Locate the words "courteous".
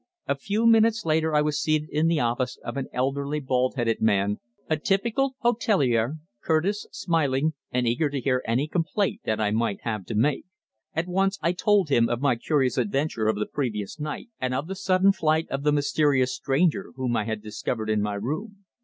6.43-6.87